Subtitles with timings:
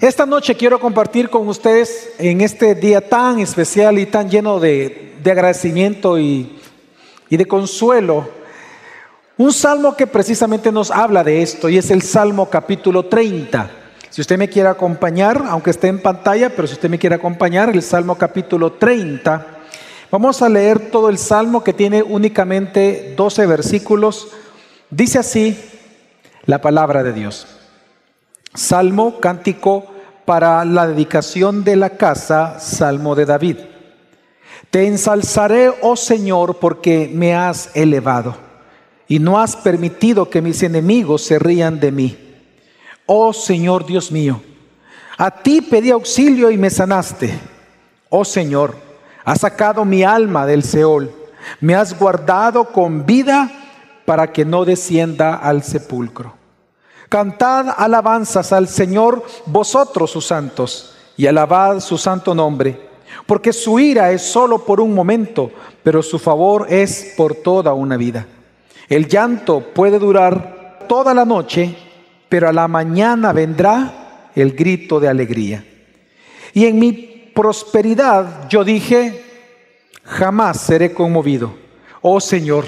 [0.00, 5.16] Esta noche quiero compartir con ustedes en este día tan especial y tan lleno de,
[5.22, 6.58] de agradecimiento y,
[7.28, 8.38] y de consuelo
[9.38, 13.70] un salmo que precisamente nos habla de esto y es el Salmo capítulo 30.
[14.10, 17.70] Si usted me quiere acompañar, aunque esté en pantalla, pero si usted me quiere acompañar,
[17.70, 19.46] el Salmo capítulo 30,
[20.10, 24.26] vamos a leer todo el Salmo que tiene únicamente 12 versículos.
[24.90, 25.56] Dice así
[26.44, 27.57] la palabra de Dios.
[28.58, 29.86] Salmo cántico
[30.24, 33.56] para la dedicación de la casa, Salmo de David.
[34.70, 38.36] Te ensalzaré, oh Señor, porque me has elevado
[39.06, 42.18] y no has permitido que mis enemigos se rían de mí.
[43.06, 44.42] Oh Señor Dios mío,
[45.16, 47.38] a ti pedí auxilio y me sanaste.
[48.10, 48.74] Oh Señor,
[49.24, 51.12] has sacado mi alma del Seol,
[51.60, 53.52] me has guardado con vida
[54.04, 56.37] para que no descienda al sepulcro.
[57.08, 62.88] Cantad alabanzas al Señor vosotros sus santos y alabad su santo nombre,
[63.26, 65.50] porque su ira es solo por un momento,
[65.82, 68.26] pero su favor es por toda una vida.
[68.88, 71.74] El llanto puede durar toda la noche,
[72.28, 75.64] pero a la mañana vendrá el grito de alegría.
[76.52, 76.92] Y en mi
[77.34, 79.24] prosperidad yo dije,
[80.04, 81.54] jamás seré conmovido.
[82.02, 82.66] Oh Señor,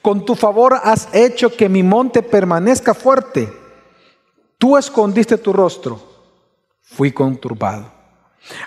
[0.00, 3.65] con tu favor has hecho que mi monte permanezca fuerte.
[4.58, 6.00] Tú escondiste tu rostro,
[6.82, 7.96] fui conturbado.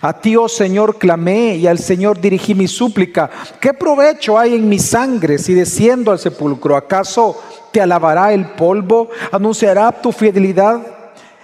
[0.02, 3.30] A ti, oh Señor, clamé y al Señor dirigí mi súplica.
[3.60, 6.76] ¿Qué provecho hay en mi sangre si desciendo al sepulcro?
[6.76, 9.10] ¿Acaso te alabará el polvo?
[9.32, 10.86] ¿Anunciará tu fidelidad?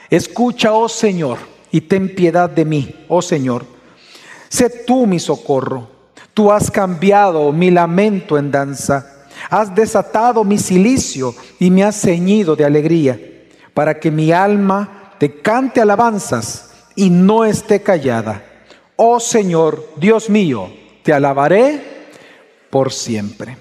[0.09, 1.37] Escucha, oh Señor,
[1.71, 3.65] y ten piedad de mí, oh Señor.
[4.49, 5.89] Sé tú mi socorro.
[6.33, 9.27] Tú has cambiado mi lamento en danza.
[9.49, 13.19] Has desatado mi silicio y me has ceñido de alegría,
[13.75, 18.41] para que mi alma te cante alabanzas y no esté callada.
[18.95, 20.71] Oh Señor, Dios mío,
[21.03, 22.07] te alabaré
[22.71, 23.57] por siempre.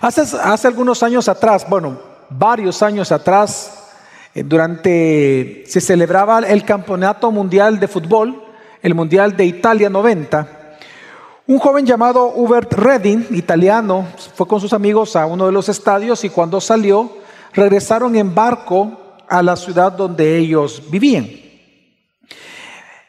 [0.00, 1.98] Hace, hace algunos años atrás, bueno,
[2.30, 3.90] varios años atrás,
[4.34, 8.40] eh, durante, se celebraba el Campeonato Mundial de Fútbol,
[8.82, 10.46] el Mundial de Italia 90.
[11.48, 16.22] Un joven llamado Hubert Redding, italiano, fue con sus amigos a uno de los estadios
[16.22, 17.23] y cuando salió,
[17.54, 21.28] regresaron en barco a la ciudad donde ellos vivían.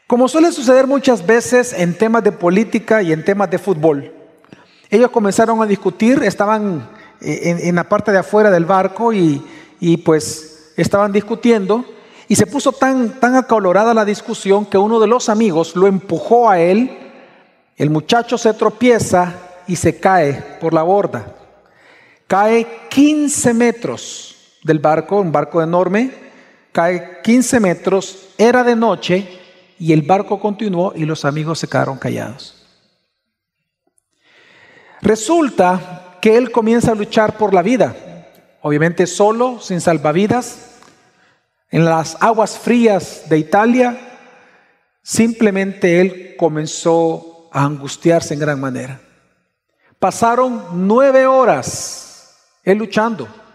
[0.06, 4.12] Como suele suceder muchas veces en temas de política y en temas de fútbol,
[4.88, 6.88] ellos comenzaron a discutir, estaban
[7.20, 9.42] eh, en, la parte de afuera del barco y,
[10.04, 11.84] pues estaban discutiendo
[12.28, 16.48] y se puso tan, tan acalorada la discusión que uno de los amigos lo empujó
[16.48, 16.96] a él,
[17.76, 19.34] el muchacho se tropieza
[19.66, 21.34] y se cae por la borda.
[22.26, 24.35] Cae 15 metros
[24.66, 26.10] del barco, un barco enorme,
[26.72, 29.40] cae 15 metros, era de noche
[29.78, 32.66] y el barco continuó y los amigos se quedaron callados.
[35.00, 37.94] Resulta que él comienza a luchar por la vida,
[38.60, 40.72] obviamente solo, sin salvavidas,
[41.70, 44.18] en las aguas frías de Italia,
[45.00, 49.00] simplemente él comenzó a angustiarse en gran manera.
[50.00, 53.45] Pasaron nueve horas él luchando.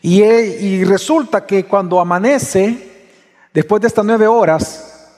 [0.00, 3.10] Y, resulta que cuando amanece,
[3.52, 5.10] después de estas nueve horas,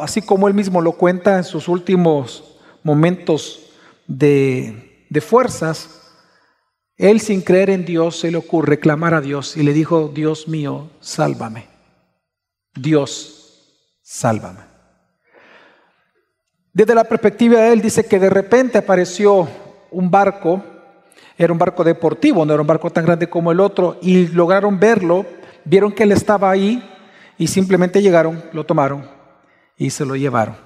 [0.00, 3.70] así como él mismo lo cuenta en sus últimos momentos
[4.06, 6.00] de, de fuerzas,
[6.96, 10.48] él sin creer en Dios se le ocurre clamar a Dios y le dijo, Dios
[10.48, 11.66] mío, sálvame.
[12.74, 14.60] Dios, sálvame.
[16.72, 19.48] Desde la perspectiva de él dice que de repente apareció
[19.90, 20.62] un barco,
[21.36, 24.78] era un barco deportivo, no era un barco tan grande como el otro, y lograron
[24.78, 25.26] verlo,
[25.64, 26.82] vieron que él estaba ahí
[27.38, 29.08] y simplemente llegaron, lo tomaron
[29.76, 30.56] y se lo llevaron.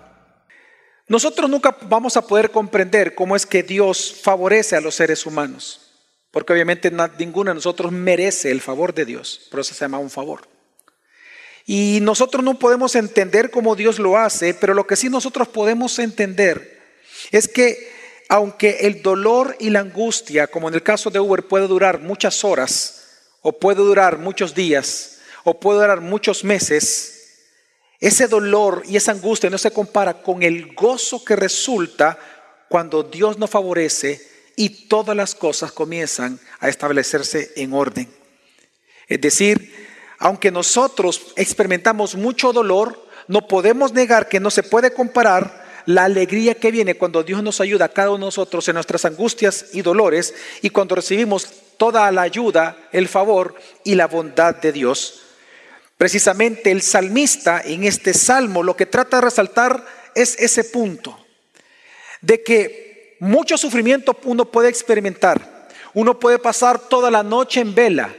[1.06, 5.80] Nosotros nunca vamos a poder comprender cómo es que Dios favorece a los seres humanos,
[6.30, 10.10] porque obviamente ninguno de nosotros merece el favor de Dios, pero eso se llama un
[10.10, 10.42] favor.
[11.64, 15.98] Y nosotros no podemos entender cómo Dios lo hace, pero lo que sí nosotros podemos
[15.98, 16.78] entender
[17.30, 17.97] es que
[18.28, 22.44] aunque el dolor y la angustia, como en el caso de Uber, puede durar muchas
[22.44, 23.06] horas,
[23.40, 27.14] o puede durar muchos días, o puede durar muchos meses,
[28.00, 32.18] ese dolor y esa angustia no se compara con el gozo que resulta
[32.68, 38.08] cuando Dios nos favorece y todas las cosas comienzan a establecerse en orden.
[39.08, 39.88] Es decir,
[40.18, 46.54] aunque nosotros experimentamos mucho dolor, no podemos negar que no se puede comparar la alegría
[46.54, 49.80] que viene cuando Dios nos ayuda a cada uno de nosotros en nuestras angustias y
[49.80, 51.48] dolores y cuando recibimos
[51.78, 53.54] toda la ayuda, el favor
[53.84, 55.22] y la bondad de Dios.
[55.96, 59.82] Precisamente el salmista en este salmo lo que trata de resaltar
[60.14, 61.18] es ese punto
[62.20, 65.70] de que mucho sufrimiento uno puede experimentar.
[65.94, 68.14] Uno puede pasar toda la noche en vela,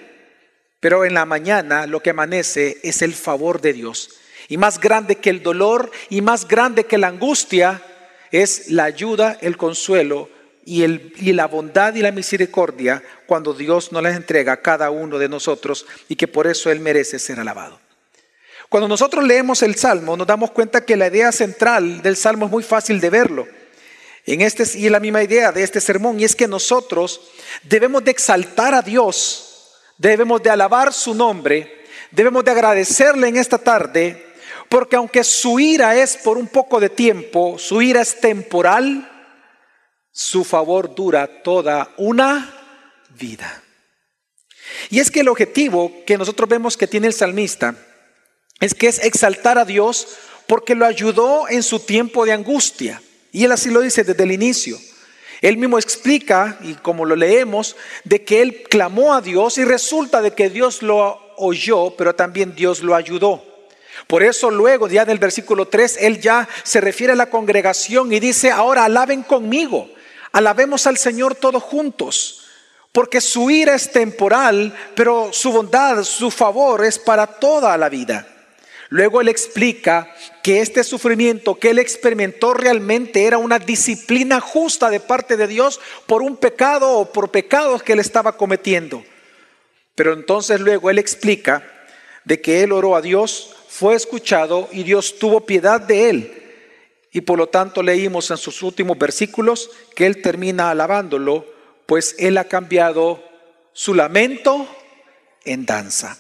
[0.80, 4.19] pero en la mañana lo que amanece es el favor de Dios.
[4.50, 7.81] Y más grande que el dolor y más grande que la angustia
[8.31, 10.30] es la ayuda, el consuelo
[10.66, 14.90] y, el, y, la bondad y la misericordia cuando Dios nos las entrega a cada
[14.90, 17.80] uno de nosotros y que por eso Él merece ser alabado.
[18.69, 22.52] Cuando nosotros leemos el Salmo nos damos cuenta que la idea central del Salmo es
[22.52, 23.48] muy fácil de verlo.
[24.25, 27.22] En este y es la misma idea de este sermón y es que nosotros
[27.63, 33.57] debemos de exaltar a Dios, debemos de alabar su nombre, debemos de agradecerle en esta
[33.57, 34.29] tarde
[34.69, 39.10] porque aunque su ira es por un poco de tiempo, su ira es temporal,
[40.12, 42.56] su favor dura toda una
[43.10, 43.63] vida.
[44.89, 47.75] Y es que el objetivo que nosotros vemos que tiene el salmista
[48.60, 53.01] es que es exaltar a Dios porque lo ayudó en su tiempo de angustia.
[53.31, 54.77] Y él así lo dice desde el inicio.
[55.42, 60.21] Él mismo explica, y como lo leemos, de que él clamó a Dios y resulta
[60.21, 63.49] de que Dios lo oyó, pero también Dios lo ayudó.
[64.07, 68.19] Por eso luego, ya del versículo 3, él ya se refiere a la congregación y
[68.19, 69.90] dice, ahora alaben conmigo,
[70.31, 72.46] alabemos al Señor todos juntos,
[72.92, 78.28] porque su ira es temporal, pero su bondad, su favor es para toda la vida.
[78.90, 80.12] Luego él explica
[80.42, 85.80] que este sufrimiento que él experimentó realmente era una disciplina justa de parte de Dios
[86.07, 89.04] por un pecado o por pecados que él estaba cometiendo.
[89.94, 91.63] Pero entonces luego él explica
[92.25, 96.44] de que él oró a Dios fue escuchado y Dios tuvo piedad de él.
[97.14, 101.46] Y por lo tanto leímos en sus últimos versículos que él termina alabándolo,
[101.86, 103.24] pues él ha cambiado
[103.72, 104.68] su lamento
[105.46, 106.18] en danza.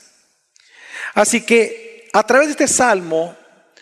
[1.13, 3.35] Así que a través de este salmo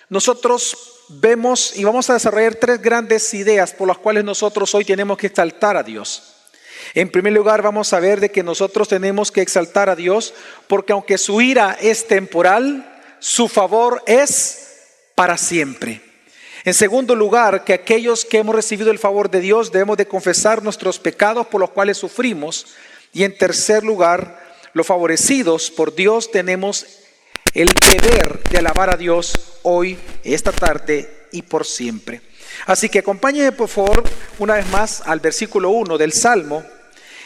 [0.09, 5.19] nosotros vemos y vamos a desarrollar tres grandes ideas por las cuales nosotros hoy tenemos
[5.19, 6.33] que exaltar a Dios.
[6.95, 10.33] En primer lugar, vamos a ver de que nosotros tenemos que exaltar a Dios
[10.67, 14.67] porque aunque su ira es temporal, su favor es
[15.15, 16.01] para siempre.
[16.63, 20.61] En segundo lugar, que aquellos que hemos recibido el favor de Dios debemos de confesar
[20.61, 22.67] nuestros pecados por los cuales sufrimos.
[23.13, 26.85] Y en tercer lugar, los favorecidos por Dios tenemos
[27.53, 32.21] el deber de alabar a Dios hoy, esta tarde y por siempre.
[32.65, 34.03] Así que acompáñenme por favor
[34.37, 36.63] una vez más al versículo 1 del Salmo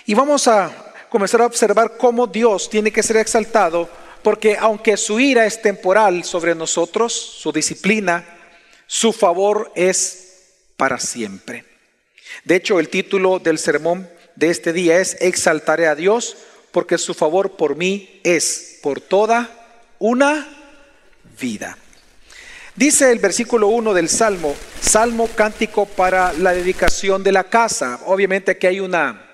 [0.06, 0.72] y vamos a
[1.10, 3.90] comenzar a observar cómo Dios tiene que ser exaltado
[4.24, 8.26] porque aunque su ira es temporal sobre nosotros, su disciplina,
[8.88, 10.44] su favor es
[10.78, 11.66] para siempre.
[12.44, 16.38] De hecho, el título del sermón de este día es Exaltaré a Dios
[16.72, 19.50] porque su favor por mí es por toda
[20.00, 20.48] una
[21.40, 21.78] vida.
[22.76, 28.00] Dice el versículo 1 del Salmo, Salmo cántico para la dedicación de la casa.
[28.06, 29.30] Obviamente que hay una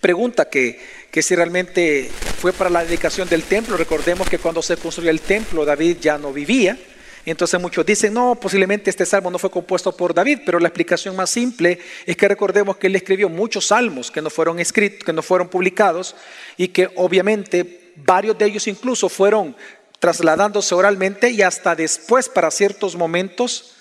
[0.00, 3.76] pregunta que que si realmente fue para la dedicación del templo.
[3.76, 6.78] Recordemos que cuando se construyó el templo David ya no vivía.
[7.26, 11.14] Entonces muchos dicen, no, posiblemente este salmo no fue compuesto por David, pero la explicación
[11.16, 15.12] más simple es que recordemos que él escribió muchos salmos que no fueron escritos, que
[15.12, 16.16] no fueron publicados
[16.56, 19.54] y que obviamente varios de ellos incluso fueron
[19.98, 23.74] trasladándose oralmente y hasta después para ciertos momentos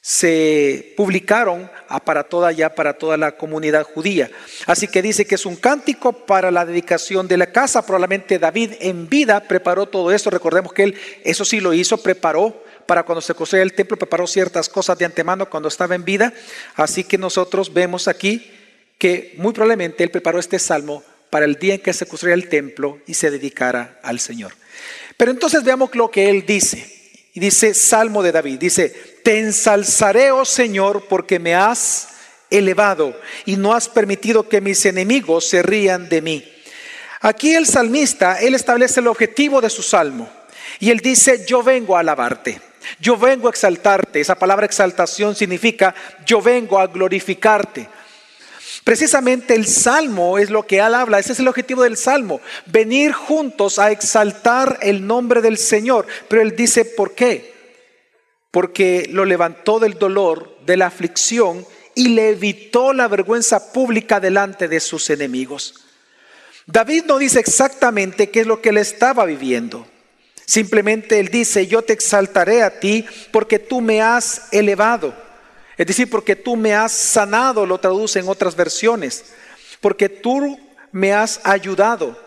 [0.00, 1.70] se publicaron
[2.04, 4.30] para toda ya para toda la comunidad judía.
[4.66, 7.84] Así que dice que es un cántico para la dedicación de la casa.
[7.84, 10.30] Probablemente David en vida preparó todo esto.
[10.30, 14.26] Recordemos que él eso sí lo hizo, preparó para cuando se construyó el templo, preparó
[14.26, 16.32] ciertas cosas de antemano cuando estaba en vida.
[16.74, 18.50] Así que nosotros vemos aquí
[18.96, 22.48] que muy probablemente él preparó este salmo para el día en que se construyera el
[22.48, 24.52] templo y se dedicara al Señor.
[25.16, 26.94] Pero entonces veamos lo que él dice.
[27.34, 32.08] Y dice Salmo de David, dice, te ensalzaré, oh Señor, porque me has
[32.48, 36.50] elevado y no has permitido que mis enemigos se rían de mí.
[37.20, 40.30] Aquí el salmista, él establece el objetivo de su salmo
[40.80, 42.58] y él dice, yo vengo a alabarte.
[43.00, 44.18] Yo vengo a exaltarte.
[44.18, 45.94] Esa palabra exaltación significa
[46.24, 47.86] yo vengo a glorificarte.
[48.82, 53.12] Precisamente el salmo es lo que él habla, ese es el objetivo del salmo, venir
[53.12, 56.06] juntos a exaltar el nombre del Señor.
[56.28, 57.57] Pero él dice, ¿por qué?
[58.50, 64.68] Porque lo levantó del dolor, de la aflicción y le evitó la vergüenza pública delante
[64.68, 65.74] de sus enemigos.
[66.66, 69.86] David no dice exactamente qué es lo que él estaba viviendo.
[70.44, 75.14] Simplemente él dice, yo te exaltaré a ti porque tú me has elevado.
[75.76, 79.24] Es decir, porque tú me has sanado, lo traduce en otras versiones.
[79.80, 80.58] Porque tú
[80.92, 82.18] me has ayudado.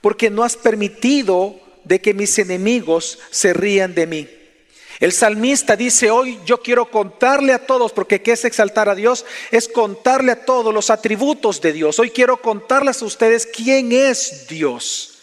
[0.00, 4.28] Porque no has permitido de que mis enemigos se rían de mí.
[5.00, 9.24] El salmista dice, hoy yo quiero contarle a todos, porque qué es exaltar a Dios,
[9.52, 12.00] es contarle a todos los atributos de Dios.
[12.00, 15.18] Hoy quiero contarles a ustedes quién es Dios.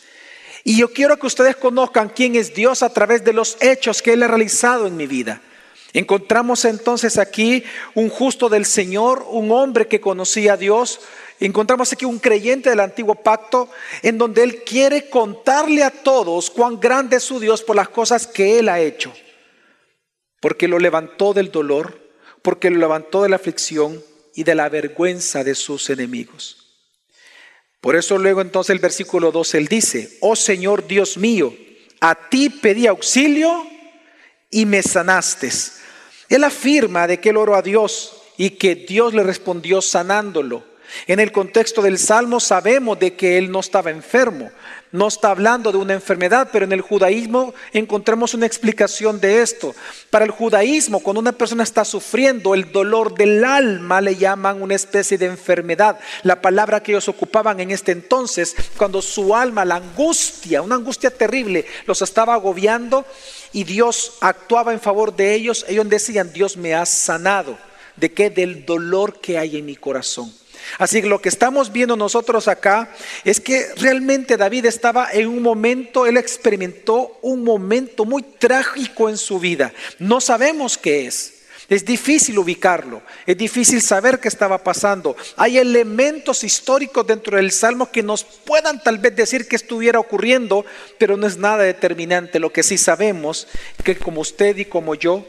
[0.64, 4.14] Y yo quiero que ustedes conozcan quién es Dios a través de los hechos que
[4.14, 5.42] Él ha realizado en mi vida.
[5.92, 7.64] Encontramos entonces aquí
[7.96, 11.02] un justo del Señor, un hombre que conocía a Dios.
[11.42, 13.70] Encontramos aquí un creyente del antiguo pacto
[14.02, 18.26] en donde Él quiere contarle a todos cuán grande es su Dios por las cosas
[18.26, 19.14] que Él ha hecho
[20.46, 22.00] porque lo levantó del dolor,
[22.44, 24.04] porque lo levantó de la aflicción
[24.36, 26.68] y de la vergüenza de sus enemigos.
[27.82, 31.52] Por eso luego entonces el versículo 12 él dice, oh Señor Dios mío,
[32.00, 33.66] a ti pedí auxilio
[34.52, 35.50] y me sanaste.
[36.30, 40.64] Él afirma de que él oró a Dios y que Dios le respondió sanándolo.
[41.08, 44.52] En el contexto del Salmo sabemos de que él no estaba enfermo,
[44.96, 49.76] no está hablando de una enfermedad, pero en el judaísmo encontramos una explicación de esto.
[50.10, 54.76] Para el judaísmo, cuando una persona está sufriendo el dolor del alma, le llaman una
[54.76, 56.00] especie de enfermedad.
[56.24, 61.12] La palabra que ellos ocupaban en este entonces, cuando su alma, la angustia, una angustia
[61.12, 63.06] terrible, los estaba agobiando
[63.54, 67.58] y Dios actuaba en favor de ellos, ellos decían, Dios me ha sanado.
[67.96, 68.30] ¿De qué?
[68.30, 70.34] Del dolor que hay en mi corazón.
[70.78, 72.90] Así que lo que estamos viendo nosotros acá
[73.24, 79.18] es que realmente David estaba en un momento, él experimentó un momento muy trágico en
[79.18, 79.74] su vida.
[80.00, 81.36] No sabemos qué es.
[81.68, 85.16] Es difícil ubicarlo, es difícil saber qué estaba pasando.
[85.36, 90.64] Hay elementos históricos dentro del Salmo que nos puedan tal vez decir que estuviera ocurriendo,
[91.00, 92.40] pero no es nada determinante.
[92.40, 93.48] Lo que sí sabemos
[93.84, 95.26] que como usted y como yo,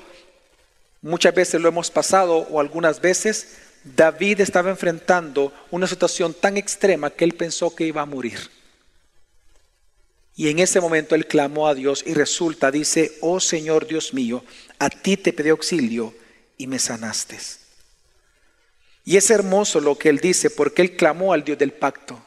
[1.00, 3.56] muchas veces lo hemos pasado o algunas veces,
[3.94, 8.50] David estaba enfrentando una situación tan extrema que él pensó que iba a morir.
[10.34, 14.44] Y en ese momento él clamó a Dios y resulta, dice, oh Señor Dios mío,
[14.80, 16.14] a ti te pedí auxilio
[16.58, 17.38] y me sanaste.
[19.04, 22.20] Y es hermoso lo que él dice porque él clamó al Dios del pacto,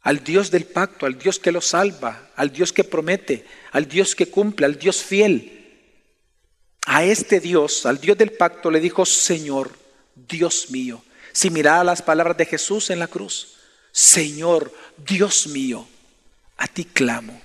[0.00, 4.14] al Dios del pacto, al Dios que lo salva, al Dios que promete, al Dios
[4.14, 5.50] que cumple, al Dios fiel.
[6.86, 9.83] A este Dios, al Dios del pacto, le dijo, Señor,
[10.14, 11.02] Dios mío.
[11.32, 13.56] Si miraba las palabras de Jesús en la cruz,
[13.90, 15.86] Señor, Dios mío,
[16.56, 17.40] a ti clamo,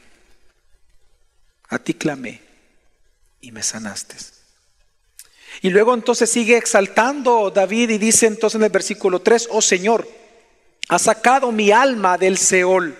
[1.68, 2.42] a ti clamé
[3.42, 4.16] y me sanaste.
[5.62, 10.08] Y luego entonces sigue exaltando David y dice entonces en el versículo 3, oh Señor,
[10.88, 12.96] has sacado mi alma del Seol,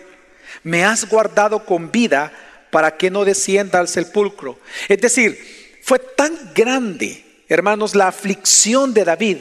[0.64, 2.34] me has guardado con vida
[2.72, 4.60] para que no descienda al sepulcro.
[4.88, 9.38] Es decir, fue tan grande, hermanos, la aflicción de David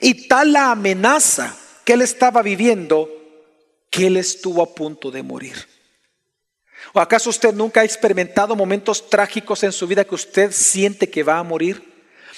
[0.00, 3.08] y tal la amenaza que él estaba viviendo
[3.90, 5.68] que él estuvo a punto de morir.
[6.92, 11.22] ¿O acaso usted nunca ha experimentado momentos trágicos en su vida que usted siente que
[11.22, 11.82] va a morir?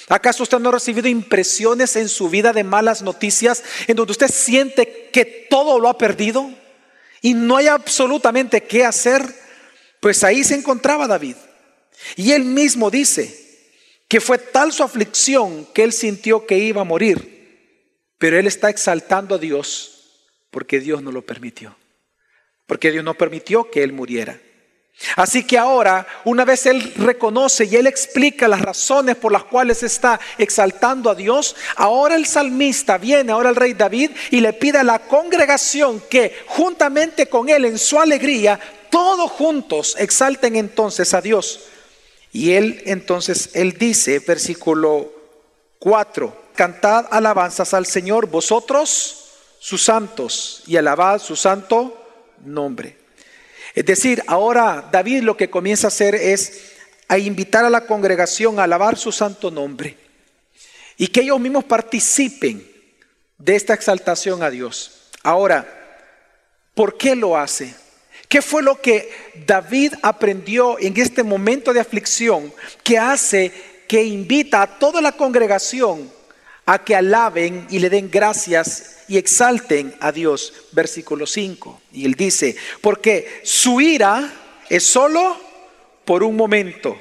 [0.09, 4.27] ¿Acaso usted no ha recibido impresiones en su vida de malas noticias en donde usted
[4.27, 6.51] siente que todo lo ha perdido
[7.21, 9.23] y no hay absolutamente qué hacer?
[10.01, 11.37] Pues ahí se encontraba David.
[12.17, 13.39] Y él mismo dice
[14.09, 17.32] que fue tal su aflicción que él sintió que iba a morir
[18.23, 21.75] pero él está exaltando a Dios porque Dios no lo permitió.
[22.65, 24.39] Porque Dios no permitió que él muriera.
[25.17, 29.83] Así que ahora, una vez él reconoce y él explica las razones por las cuales
[29.83, 34.77] está exaltando a Dios, ahora el salmista viene, ahora el rey David, y le pide
[34.77, 38.57] a la congregación que juntamente con él en su alegría,
[38.89, 41.65] todos juntos exalten entonces a Dios.
[42.31, 45.11] Y él entonces, él dice, versículo
[45.79, 49.19] 4, cantad alabanzas al Señor, vosotros
[49.59, 51.97] sus santos, y alabad su santo
[52.43, 52.97] nombre.
[53.73, 56.73] Es decir, ahora David lo que comienza a hacer es
[57.07, 59.97] a invitar a la congregación a alabar su santo nombre
[60.97, 62.69] y que ellos mismos participen
[63.37, 65.09] de esta exaltación a Dios.
[65.23, 65.65] Ahora,
[66.75, 67.73] ¿por qué lo hace?
[68.29, 69.11] ¿Qué fue lo que
[69.45, 73.51] David aprendió en este momento de aflicción que hace
[73.87, 76.11] que invita a toda la congregación
[76.65, 80.53] a que alaben y le den gracias y exalten a Dios.
[80.71, 81.81] Versículo 5.
[81.91, 84.31] Y él dice, porque su ira
[84.69, 85.37] es solo
[86.05, 86.99] por un momento,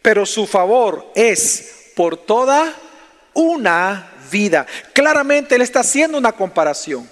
[0.00, 2.74] pero su favor es por toda
[3.34, 4.66] una vida.
[4.92, 7.08] Claramente él está haciendo una comparación.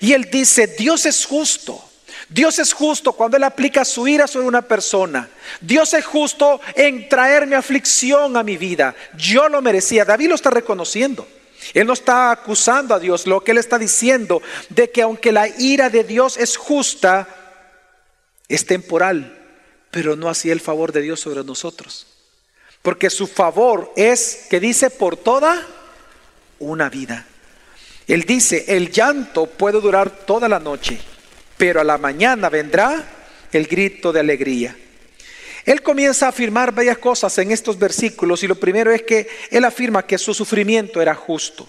[0.00, 1.82] Y él dice, Dios es justo.
[2.28, 5.28] Dios es justo cuando Él aplica su ira sobre una persona.
[5.60, 8.94] Dios es justo en traerme aflicción a mi vida.
[9.16, 10.04] Yo lo merecía.
[10.04, 11.28] David lo está reconociendo.
[11.72, 13.26] Él no está acusando a Dios.
[13.26, 17.28] Lo que Él está diciendo de que aunque la ira de Dios es justa,
[18.48, 19.40] es temporal.
[19.90, 22.08] pero no así el favor de Dios sobre nosotros.
[22.82, 25.64] Porque su favor es, que dice, por toda
[26.58, 27.26] una vida.
[28.06, 30.98] Él dice, el llanto puede durar toda la noche,
[31.56, 33.04] pero a la mañana vendrá
[33.52, 34.76] el grito de alegría.
[35.64, 39.64] Él comienza a afirmar varias cosas en estos versículos y lo primero es que él
[39.64, 41.66] afirma que su sufrimiento era justo.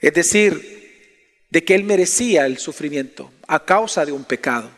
[0.00, 0.80] Es decir,
[1.50, 4.70] de que él merecía el sufrimiento a causa de un pecado.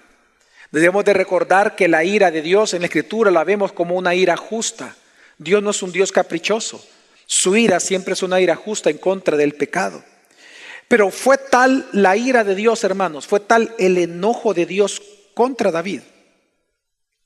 [0.70, 4.14] Debemos de recordar que la ira de Dios en la Escritura la vemos como una
[4.14, 4.96] ira justa.
[5.36, 6.82] Dios no es un Dios caprichoso.
[7.26, 10.02] Su ira siempre es una ira justa en contra del pecado.
[10.88, 15.02] Pero fue tal la ira de Dios, hermanos, fue tal el enojo de Dios
[15.34, 16.00] contra David,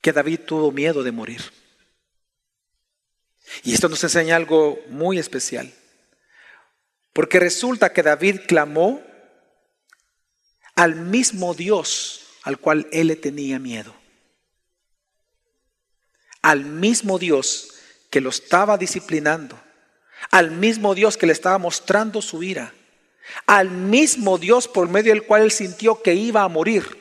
[0.06, 1.42] que David tuvo miedo de morir.
[3.64, 5.74] Y esto nos enseña algo muy especial.
[7.12, 9.02] Porque resulta que David clamó
[10.76, 13.96] al mismo Dios al cual él le tenía miedo.
[16.40, 17.74] Al mismo Dios
[18.08, 19.60] que lo estaba disciplinando.
[20.30, 22.72] Al mismo Dios que le estaba mostrando su ira.
[23.44, 26.96] Al mismo Dios por medio del cual él sintió que iba a morir.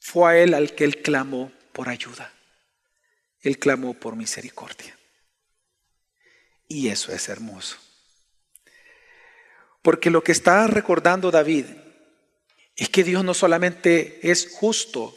[0.00, 2.32] Fue a él al que él clamó por ayuda.
[3.42, 4.98] Él clamó por misericordia.
[6.66, 7.76] Y eso es hermoso.
[9.82, 11.66] Porque lo que está recordando David
[12.76, 15.14] es que Dios no solamente es justo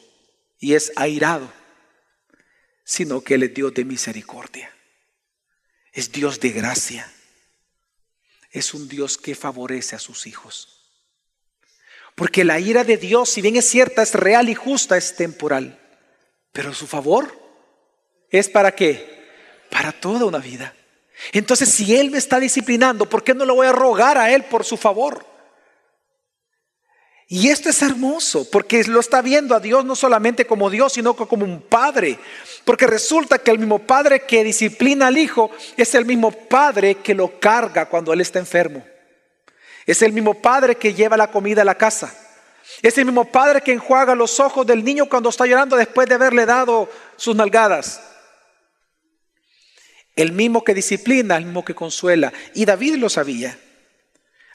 [0.60, 1.54] y es airado,
[2.84, 4.76] sino que Él es Dios de misericordia.
[5.94, 7.10] Es Dios de gracia.
[8.52, 10.78] Es un Dios que favorece a sus hijos.
[12.16, 15.87] Porque la ira de Dios, si bien es cierta, es real y justa, es temporal.
[16.52, 17.32] Pero su favor
[18.30, 19.26] es para qué?
[19.70, 20.74] Para toda una vida.
[21.32, 24.44] Entonces, si Él me está disciplinando, ¿por qué no le voy a rogar a Él
[24.46, 25.26] por su favor?
[27.30, 31.14] Y esto es hermoso, porque lo está viendo a Dios no solamente como Dios, sino
[31.14, 32.18] como un padre.
[32.64, 37.14] Porque resulta que el mismo padre que disciplina al hijo es el mismo padre que
[37.14, 38.86] lo carga cuando él está enfermo.
[39.86, 42.27] Es el mismo padre que lleva la comida a la casa.
[42.82, 46.16] Es el mismo padre que enjuaga los ojos del niño cuando está llorando después de
[46.16, 48.02] haberle dado sus nalgadas.
[50.16, 52.32] El mismo que disciplina, el mismo que consuela.
[52.54, 53.58] Y David lo sabía.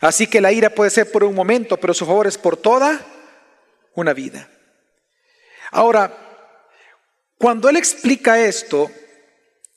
[0.01, 3.01] Así que la ira puede ser por un momento, pero su favor es por toda
[3.94, 4.48] una vida.
[5.70, 6.16] Ahora,
[7.38, 8.90] cuando él explica esto,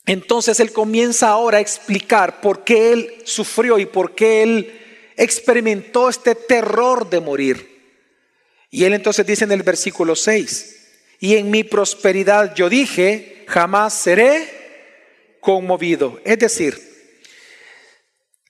[0.04, 4.80] entonces él comienza ahora a explicar por qué él sufrió y por qué él
[5.16, 7.75] experimentó este terror de morir.
[8.76, 13.94] Y él entonces dice en el versículo 6, y en mi prosperidad yo dije, jamás
[13.94, 16.20] seré conmovido.
[16.26, 16.78] Es decir,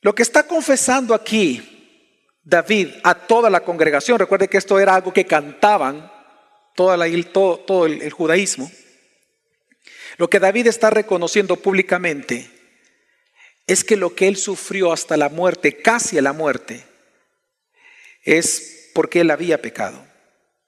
[0.00, 5.12] lo que está confesando aquí David a toda la congregación, recuerde que esto era algo
[5.12, 6.10] que cantaban
[6.74, 8.68] toda la, todo, todo el, el judaísmo,
[10.16, 12.50] lo que David está reconociendo públicamente
[13.68, 16.84] es que lo que él sufrió hasta la muerte, casi a la muerte,
[18.24, 20.05] es porque él había pecado.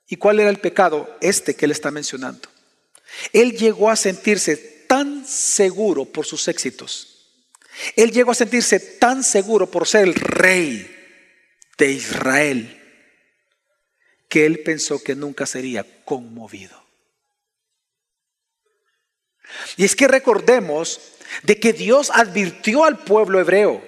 [0.08, 1.16] ¿Y cuál era el pecado?
[1.20, 2.48] Este que él está mencionando.
[3.32, 4.56] Él llegó a sentirse
[4.88, 7.18] tan seguro por sus éxitos
[7.96, 10.94] él llegó a sentirse tan seguro por ser el rey
[11.76, 12.74] de Israel
[14.28, 16.84] que él pensó que nunca sería conmovido.
[19.76, 21.00] Y es que recordemos
[21.42, 23.82] de que Dios advirtió al pueblo hebreo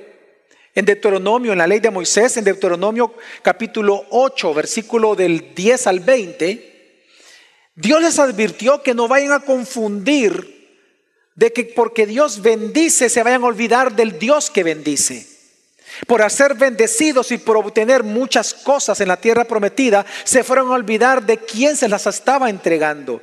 [0.74, 6.00] en Deuteronomio, en la ley de Moisés, en Deuteronomio capítulo 8, versículo del 10 al
[6.00, 6.70] 20,
[7.74, 10.60] Dios les advirtió que no vayan a confundir
[11.34, 15.26] de que porque Dios bendice se vayan a olvidar del Dios que bendice.
[16.06, 20.74] Por hacer bendecidos y por obtener muchas cosas en la tierra prometida, se fueron a
[20.74, 23.20] olvidar de quién se las estaba entregando.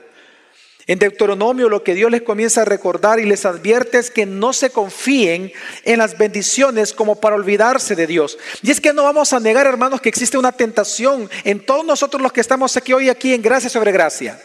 [0.88, 4.54] En Deuteronomio lo que Dios les comienza a recordar y les advierte es que no
[4.54, 5.52] se confíen
[5.84, 8.38] en las bendiciones como para olvidarse de Dios.
[8.63, 12.21] Y es que no vamos a negar, hermanos, que existe una tentación en todos nosotros
[12.21, 14.41] los que estamos aquí hoy aquí en gracia sobre gracia.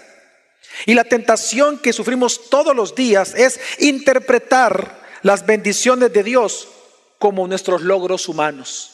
[0.85, 6.68] Y la tentación que sufrimos todos los días es interpretar las bendiciones de Dios
[7.18, 8.91] como nuestros logros humanos.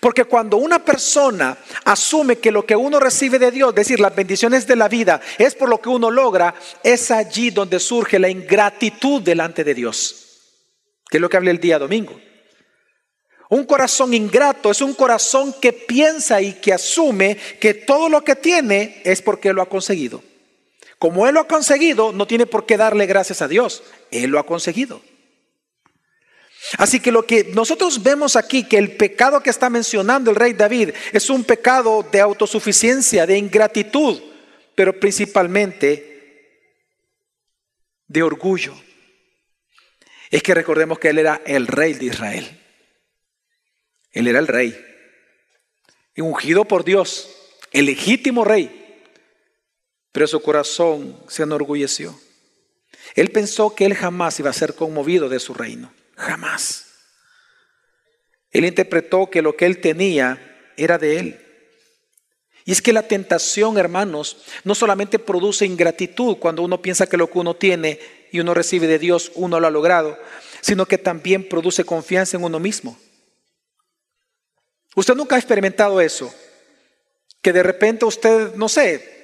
[0.00, 4.14] Porque cuando una persona asume que lo que uno recibe de Dios, es decir, las
[4.14, 8.28] bendiciones de la vida, es por lo que uno logra, es allí donde surge la
[8.28, 10.40] ingratitud delante de Dios,
[11.08, 12.18] que es lo que hablé el día domingo.
[13.48, 18.34] Un corazón ingrato es un corazón que piensa y que asume que todo lo que
[18.34, 20.22] tiene es porque lo ha conseguido.
[20.98, 23.82] Como Él lo ha conseguido, no tiene por qué darle gracias a Dios.
[24.10, 25.00] Él lo ha conseguido.
[26.78, 30.52] Así que lo que nosotros vemos aquí, que el pecado que está mencionando el rey
[30.52, 34.20] David es un pecado de autosuficiencia, de ingratitud,
[34.74, 36.16] pero principalmente
[38.08, 38.74] de orgullo,
[40.30, 42.60] es que recordemos que él era el rey de Israel.
[44.12, 44.76] Él era el rey,
[46.16, 47.30] ungido por Dios,
[47.72, 49.02] el legítimo rey,
[50.10, 52.18] pero su corazón se enorgulleció.
[53.14, 55.92] Él pensó que él jamás iba a ser conmovido de su reino,
[56.26, 56.86] jamás.
[58.50, 61.40] Él interpretó que lo que él tenía era de él.
[62.64, 67.30] Y es que la tentación, hermanos, no solamente produce ingratitud cuando uno piensa que lo
[67.30, 68.00] que uno tiene
[68.32, 70.18] y uno recibe de Dios, uno lo ha logrado,
[70.60, 72.98] sino que también produce confianza en uno mismo.
[74.96, 76.34] Usted nunca ha experimentado eso,
[77.40, 79.16] que de repente usted, no sé,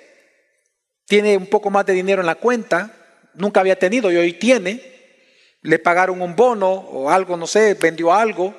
[1.06, 2.94] tiene un poco más de dinero en la cuenta,
[3.34, 5.01] nunca había tenido y hoy tiene,
[5.62, 8.54] le pagaron un bono o algo, no sé, vendió algo,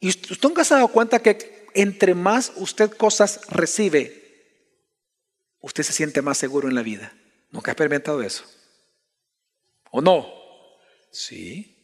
[0.00, 4.20] y usted nunca se ha dado cuenta que entre más usted cosas recibe,
[5.60, 7.12] usted se siente más seguro en la vida.
[7.50, 8.44] ¿Nunca ha experimentado eso?
[9.90, 10.32] ¿O no?
[11.10, 11.76] Sí.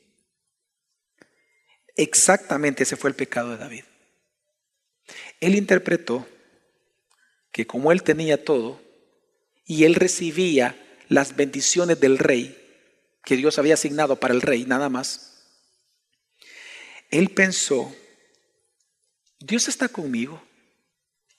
[1.94, 3.84] Exactamente ese fue el pecado de David.
[5.40, 6.26] Él interpretó
[7.52, 8.80] que como él tenía todo
[9.64, 10.76] y él recibía
[11.08, 12.65] las bendiciones del rey,
[13.26, 15.42] que Dios había asignado para el rey, nada más,
[17.10, 17.94] él pensó
[19.38, 20.42] Dios está conmigo,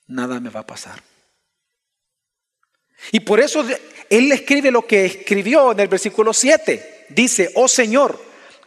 [0.08, 1.02] nada me va a pasar.
[3.12, 3.66] Y por eso
[4.10, 7.08] Él escribe lo que escribió en el versículo 7.
[7.10, 8.20] Dice, oh Señor,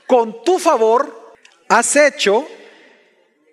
[0.07, 1.35] con tu favor
[1.69, 2.47] has hecho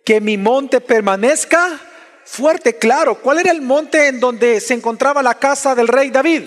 [0.04, 1.80] que mi monte permanezca
[2.26, 2.78] fuerte.
[2.78, 6.44] Claro, ¿cuál era el monte en donde se encontraba la casa del rey David?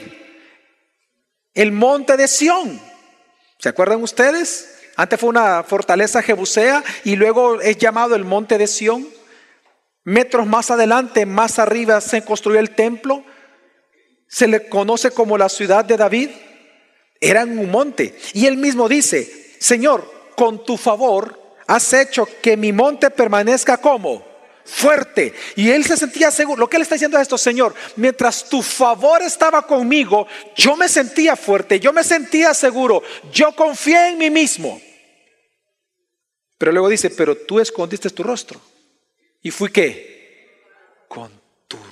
[1.55, 2.81] El monte de Sión.
[3.61, 4.75] ¿Se acuerdan ustedes?
[4.97, 9.07] Antes fue una fortaleza jebusea y luego es llamado el monte de Sión.
[10.03, 13.23] Metros más adelante, más arriba, se construyó el templo.
[14.27, 16.31] Se le conoce como la ciudad de David.
[17.21, 18.19] Era un monte.
[18.33, 24.25] Y él mismo dice, Señor, con tu favor has hecho que mi monte permanezca como
[24.71, 25.35] fuerte.
[25.57, 26.61] Y él se sentía seguro.
[26.61, 30.89] Lo que él está diciendo es esto, Señor, mientras tu favor estaba conmigo, yo me
[30.89, 33.03] sentía fuerte, yo me sentía seguro,
[33.33, 34.81] yo confié en mí mismo.
[36.57, 38.61] Pero luego dice, pero tú escondiste tu rostro.
[39.43, 40.59] ¿Y fui qué?
[41.09, 41.91] Conturbado.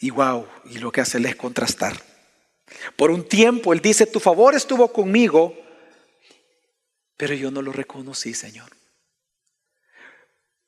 [0.00, 2.00] Y wow, y lo que hace él es contrastar.
[2.96, 5.56] Por un tiempo él dice, tu favor estuvo conmigo,
[7.16, 8.81] pero yo no lo reconocí, Señor.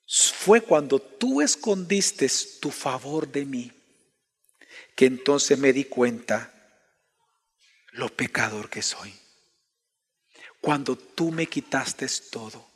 [0.06, 2.28] Fue cuando tú escondiste
[2.60, 3.72] tu favor de mí,
[4.94, 6.52] que entonces me di cuenta
[7.92, 9.14] lo pecador que soy.
[10.60, 12.74] Cuando tú me quitaste todo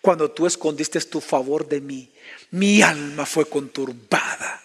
[0.00, 2.12] cuando tú escondiste tu favor de mí,
[2.50, 4.62] mi alma fue conturbada.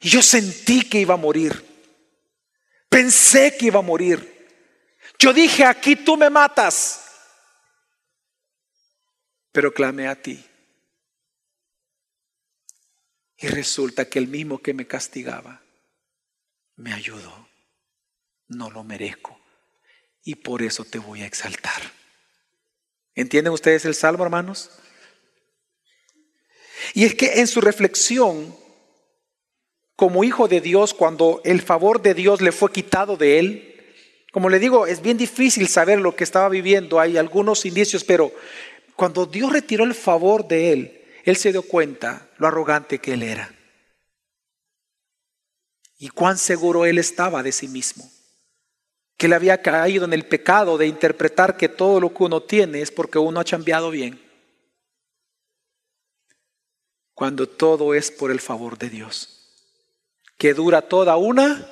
[0.00, 1.64] Y yo sentí que iba a morir.
[2.88, 4.36] Pensé que iba a morir.
[5.18, 7.04] Yo dije, aquí tú me matas.
[9.52, 10.44] Pero clamé a ti.
[13.38, 15.62] Y resulta que el mismo que me castigaba
[16.76, 17.48] me ayudó.
[18.48, 19.38] No lo merezco.
[20.24, 21.80] Y por eso te voy a exaltar.
[23.14, 24.70] ¿Entienden ustedes el salmo, hermanos?
[26.94, 28.54] Y es que en su reflexión,
[29.96, 33.68] como hijo de Dios, cuando el favor de Dios le fue quitado de él,
[34.32, 38.32] como le digo, es bien difícil saber lo que estaba viviendo, hay algunos indicios, pero
[38.94, 40.97] cuando Dios retiró el favor de él,
[41.30, 43.54] él se dio cuenta lo arrogante que él era
[45.98, 48.10] y cuán seguro él estaba de sí mismo
[49.18, 52.80] que le había caído en el pecado de interpretar que todo lo que uno tiene
[52.80, 54.22] es porque uno ha cambiado bien.
[57.14, 59.40] Cuando todo es por el favor de Dios,
[60.38, 61.68] que dura toda una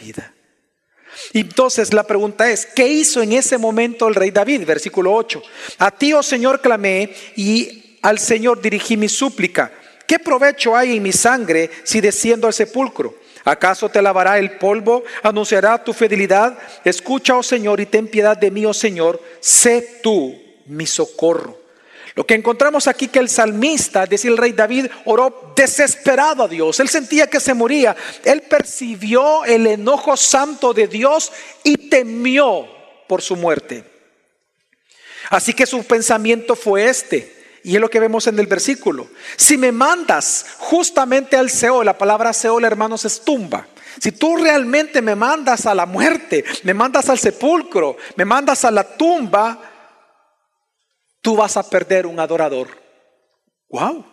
[0.00, 0.32] vida.
[1.32, 4.64] Entonces la pregunta es, ¿qué hizo en ese momento el rey David?
[4.64, 5.42] Versículo 8.
[5.78, 9.72] A ti, oh Señor, clamé y al Señor dirigí mi súplica.
[10.06, 13.14] ¿Qué provecho hay en mi sangre si desciendo al sepulcro?
[13.44, 15.04] ¿Acaso te lavará el polvo?
[15.22, 16.58] ¿Anunciará tu fidelidad?
[16.84, 19.20] Escucha, oh Señor, y ten piedad de mí, oh Señor.
[19.40, 21.62] Sé tú mi socorro.
[22.14, 26.78] Lo que encontramos aquí que el salmista, decía el rey David, oró desesperado a Dios.
[26.78, 27.96] Él sentía que se moría.
[28.24, 31.32] Él percibió el enojo santo de Dios
[31.64, 32.68] y temió
[33.08, 33.84] por su muerte.
[35.30, 37.41] Así que su pensamiento fue este.
[37.64, 39.08] Y es lo que vemos en el versículo.
[39.36, 43.66] Si me mandas justamente al Seol, la palabra Seol, hermanos, es tumba.
[44.00, 48.70] Si tú realmente me mandas a la muerte, me mandas al sepulcro, me mandas a
[48.70, 49.60] la tumba,
[51.20, 52.68] tú vas a perder un adorador.
[53.68, 54.04] Wow.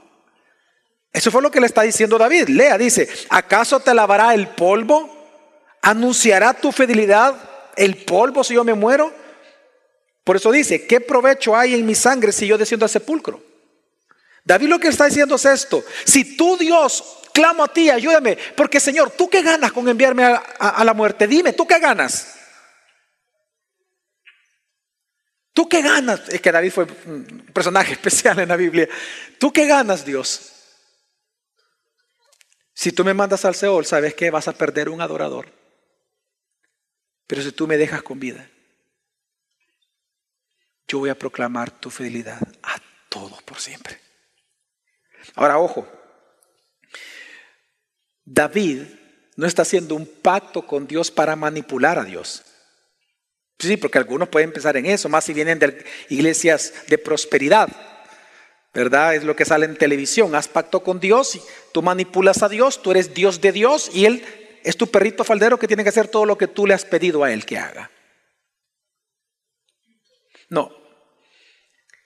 [1.11, 2.49] Eso fue lo que le está diciendo David.
[2.49, 5.17] Lea, dice, ¿acaso te lavará el polvo?
[5.81, 7.35] ¿Anunciará tu fidelidad
[7.75, 9.11] el polvo si yo me muero?
[10.23, 13.43] Por eso dice, ¿qué provecho hay en mi sangre si yo desciendo al sepulcro?
[14.43, 18.79] David lo que está diciendo es esto, si tú Dios clamo a ti, ayúdame, porque
[18.79, 21.27] Señor, ¿tú qué ganas con enviarme a, la muerte?
[21.27, 22.35] Dime, ¿tú qué ganas?
[25.53, 26.21] ¿Tú qué ganas?
[26.29, 28.87] Es que David fue un personaje especial en la Biblia.
[29.37, 30.53] ¿Tú qué ganas, Dios?
[32.73, 35.51] Si tú me mandas al Seol, sabes que vas a perder un adorador.
[37.27, 38.49] Pero si tú me dejas con vida,
[40.89, 42.75] yo voy a proclamar tu fidelidad a
[43.07, 43.99] todos por siempre.
[45.35, 45.87] Ahora, ojo,
[48.25, 48.81] David
[49.35, 52.43] no está haciendo un pacto con Dios para manipular a Dios.
[53.59, 57.69] Sí, porque algunos pueden pensar en eso, más si vienen de iglesias de prosperidad.
[58.73, 59.15] ¿Verdad?
[59.15, 60.33] Es lo que sale en televisión.
[60.35, 64.05] Haz pacto con Dios, y tú manipulas a Dios, tú eres Dios de Dios y
[64.05, 64.23] Él
[64.63, 67.23] es tu perrito faldero que tiene que hacer todo lo que tú le has pedido
[67.23, 67.91] a Él que haga.
[70.49, 70.78] No.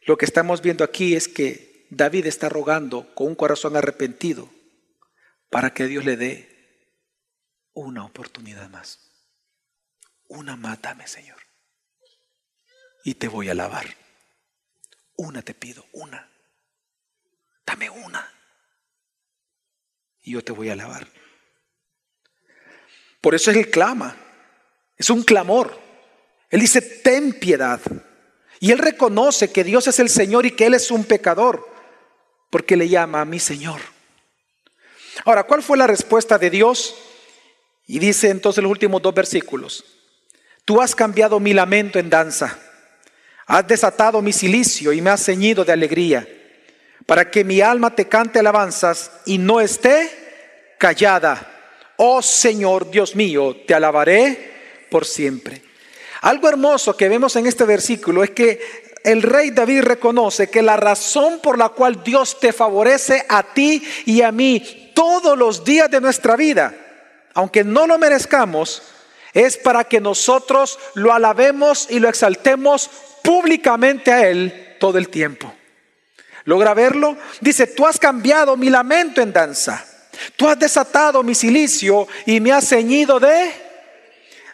[0.06, 4.50] Lo que estamos viendo aquí es que David está rogando con un corazón arrepentido
[5.50, 6.54] para que Dios le dé
[7.74, 9.00] una oportunidad más.
[10.28, 11.38] Una mátame, Señor.
[13.04, 13.86] Y te voy a alabar.
[15.16, 16.30] Una te pido, una.
[17.66, 18.30] Dame una.
[20.22, 21.08] Y yo te voy a alabar.
[23.22, 24.16] Por eso es el clama.
[24.98, 25.80] Es un clamor.
[26.50, 27.80] Él dice, ten piedad.
[28.60, 31.68] Y él reconoce que Dios es el Señor y que Él es un pecador.
[32.50, 33.82] Porque le llama a mi Señor.
[35.26, 36.96] Ahora, ¿cuál fue la respuesta de Dios?
[37.88, 39.84] Y dice entonces los últimos dos versículos.
[40.66, 42.58] Tú has cambiado mi lamento en danza.
[43.46, 46.28] Has desatado mi silicio y me has ceñido de alegría
[47.06, 51.50] para que mi alma te cante alabanzas y no esté callada.
[51.98, 55.62] Oh Señor Dios mío, te alabaré por siempre.
[56.24, 58.62] Algo hermoso que vemos en este versículo es que
[59.04, 63.86] el rey David reconoce que la razón por la cual Dios te favorece a ti
[64.06, 66.74] y a mí todos los días de nuestra vida,
[67.34, 68.84] aunque no lo merezcamos,
[69.34, 72.90] es para que nosotros lo alabemos y lo exaltemos
[73.22, 75.54] públicamente a Él todo el tiempo.
[76.46, 77.18] ¿Logra verlo?
[77.42, 79.86] Dice, tú has cambiado mi lamento en danza.
[80.38, 83.62] Tú has desatado mi silicio y me has ceñido de,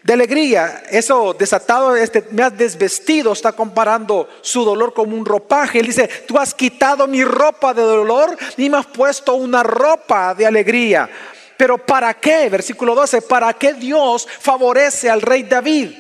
[0.04, 0.84] de alegría.
[0.90, 5.80] Eso desatado, este, me has desvestido, está comparando su dolor como un ropaje.
[5.80, 10.34] Él dice, tú has quitado mi ropa de dolor y me has puesto una ropa
[10.34, 11.10] de alegría.
[11.58, 12.50] Pero ¿para qué?
[12.50, 15.92] Versículo 12, ¿para qué Dios favorece al rey David?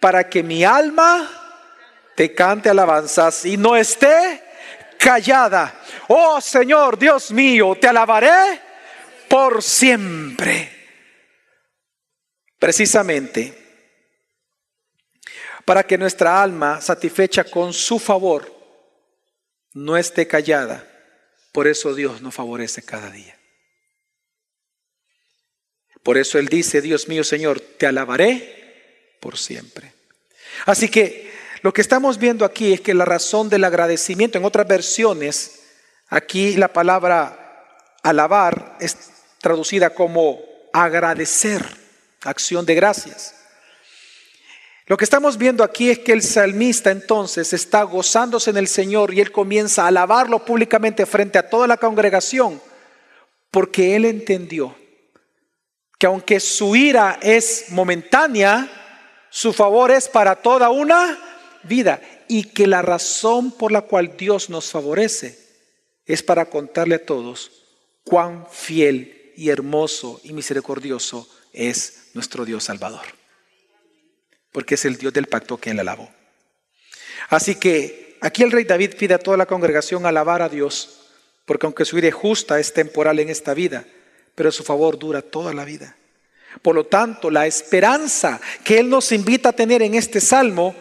[0.00, 1.30] Para que mi alma
[2.16, 4.42] te cante alabanzas y no esté
[4.98, 5.72] callada.
[6.08, 8.60] Oh Señor, Dios mío, te alabaré
[9.28, 10.73] por siempre.
[12.64, 13.52] Precisamente
[15.66, 18.50] para que nuestra alma, satisfecha con su favor,
[19.74, 20.82] no esté callada.
[21.52, 23.38] Por eso Dios nos favorece cada día.
[26.02, 29.92] Por eso Él dice, Dios mío Señor, te alabaré por siempre.
[30.64, 34.66] Así que lo que estamos viendo aquí es que la razón del agradecimiento, en otras
[34.66, 35.64] versiones,
[36.08, 38.96] aquí la palabra alabar es
[39.42, 40.40] traducida como
[40.72, 41.83] agradecer,
[42.24, 43.34] acción de gracias.
[44.86, 49.14] Lo que estamos viendo aquí es que el salmista entonces está gozándose en el Señor
[49.14, 52.60] y él comienza a alabarlo públicamente frente a toda la congregación,
[53.50, 54.76] porque él entendió
[55.98, 58.68] que aunque su ira es momentánea,
[59.30, 61.18] su favor es para toda una
[61.62, 65.38] vida y que la razón por la cual Dios nos favorece
[66.04, 67.50] es para contarle a todos
[68.04, 73.04] cuán fiel y hermoso y misericordioso es nuestro Dios Salvador.
[74.52, 76.10] Porque es el Dios del pacto que él alabó.
[77.28, 81.00] Así que aquí el rey David pide a toda la congregación alabar a Dios,
[81.44, 83.84] porque aunque su ira justa es temporal en esta vida,
[84.34, 85.96] pero su favor dura toda la vida.
[86.62, 90.74] Por lo tanto, la esperanza que Él nos invita a tener en este salmo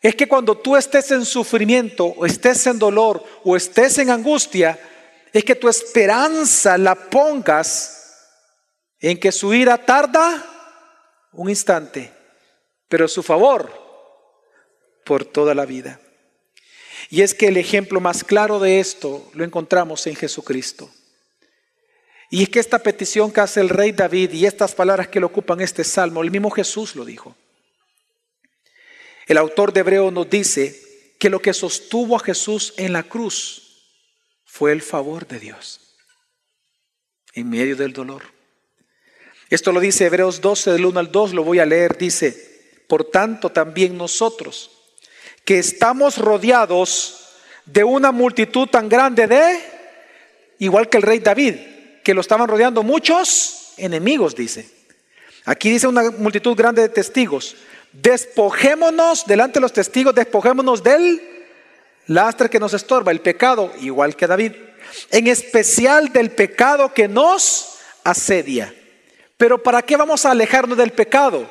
[0.00, 4.78] es que cuando tú estés en sufrimiento o estés en dolor o estés en angustia,
[5.32, 8.02] es que tu esperanza la pongas
[9.00, 10.51] en que su ira tarda
[11.32, 12.12] un instante,
[12.88, 13.72] pero su favor
[15.04, 16.00] por toda la vida.
[17.10, 20.90] Y es que el ejemplo más claro de esto lo encontramos en Jesucristo.
[22.30, 25.26] Y es que esta petición que hace el rey David y estas palabras que le
[25.26, 27.36] ocupan este salmo, el mismo Jesús lo dijo.
[29.26, 33.62] El autor de Hebreo nos dice que lo que sostuvo a Jesús en la cruz
[34.44, 35.80] fue el favor de Dios
[37.34, 38.24] en medio del dolor.
[39.52, 43.04] Esto lo dice Hebreos 12 del 1 al 2, lo voy a leer, dice, por
[43.04, 44.70] tanto también nosotros,
[45.44, 47.34] que estamos rodeados
[47.66, 49.60] de una multitud tan grande de,
[50.58, 51.56] igual que el rey David,
[52.02, 54.70] que lo estaban rodeando muchos enemigos, dice.
[55.44, 57.54] Aquí dice una multitud grande de testigos.
[57.92, 61.20] Despojémonos delante de los testigos, despojémonos del
[62.06, 64.52] lastre que nos estorba, el pecado, igual que David.
[65.10, 68.74] En especial del pecado que nos asedia.
[69.42, 71.50] Pero ¿para qué vamos a alejarnos del pecado?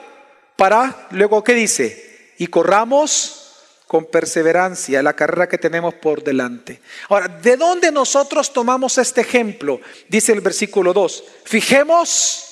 [0.55, 2.31] Para, luego, ¿qué dice?
[2.37, 3.51] Y corramos
[3.85, 6.79] con perseverancia la carrera que tenemos por delante.
[7.09, 9.81] Ahora, ¿de dónde nosotros tomamos este ejemplo?
[10.07, 12.45] Dice el versículo 2, fijemos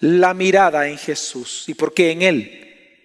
[0.00, 1.68] la mirada en Jesús.
[1.68, 2.98] ¿Y por qué en Él?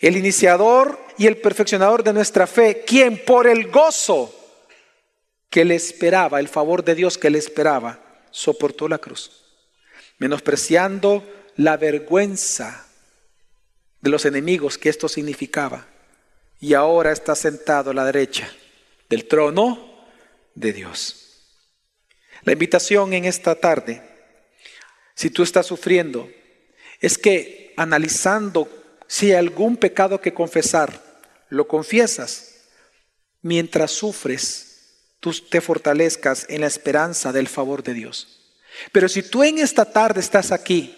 [0.00, 4.34] El iniciador y el perfeccionador de nuestra fe, quien por el gozo
[5.50, 9.39] que le esperaba, el favor de Dios que le esperaba, soportó la cruz,
[10.20, 11.24] menospreciando
[11.56, 12.86] la vergüenza
[14.00, 15.88] de los enemigos que esto significaba
[16.60, 18.48] y ahora está sentado a la derecha
[19.08, 20.06] del trono
[20.54, 21.48] de Dios.
[22.42, 24.02] La invitación en esta tarde,
[25.14, 26.30] si tú estás sufriendo,
[27.00, 28.68] es que analizando
[29.06, 31.02] si hay algún pecado que confesar,
[31.48, 32.56] lo confiesas
[33.40, 38.39] mientras sufres, tú te fortalezcas en la esperanza del favor de Dios.
[38.92, 40.96] Pero si tú en esta tarde estás aquí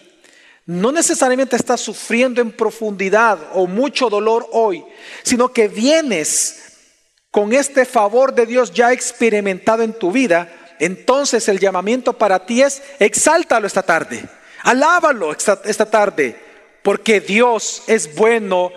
[0.66, 4.85] no necesariamente estás sufriendo en profundidad o mucho dolor hoy,
[5.23, 6.62] sino que vienes
[7.31, 12.62] con este favor de Dios ya experimentado en tu vida, entonces el llamamiento para ti
[12.62, 14.25] es exáltalo esta tarde,
[14.62, 16.38] alábalo esta, tarde,
[16.83, 18.71] porque Dios es bueno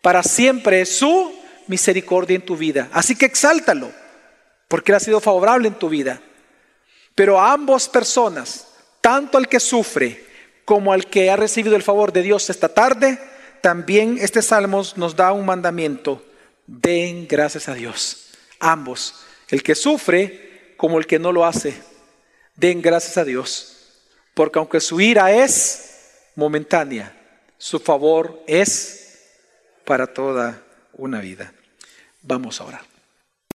[0.00, 1.34] para siempre, su
[1.66, 2.88] misericordia en tu vida.
[2.92, 3.92] Así que exáltalo,
[4.68, 6.22] porque Él ha sido favorable en tu vida.
[7.20, 8.66] Pero a ambas personas,
[9.02, 10.24] tanto al que sufre
[10.64, 13.18] como al que ha recibido el favor de Dios esta tarde,
[13.60, 16.24] también este salmo nos da un mandamiento.
[16.66, 18.30] Den gracias a Dios.
[18.58, 19.16] Ambos,
[19.50, 21.74] el que sufre como el que no lo hace,
[22.56, 24.00] den gracias a Dios.
[24.32, 25.90] Porque aunque su ira es
[26.36, 27.14] momentánea,
[27.58, 29.18] su favor es
[29.84, 30.62] para toda
[30.94, 31.52] una vida.
[32.22, 32.89] Vamos a orar.